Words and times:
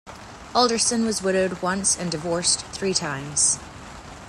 Alderson 0.55 1.05
was 1.05 1.21
widowed 1.21 1.61
once 1.61 1.95
and 1.95 2.09
divorced 2.09 2.65
three 2.71 2.91
times. 2.95 3.59